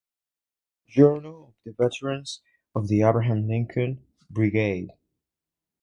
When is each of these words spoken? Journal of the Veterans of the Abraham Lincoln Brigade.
Journal 0.87 1.49
of 1.49 1.53
the 1.63 1.73
Veterans 1.73 2.41
of 2.73 2.87
the 2.87 3.03
Abraham 3.03 3.47
Lincoln 3.47 4.03
Brigade. 4.31 4.89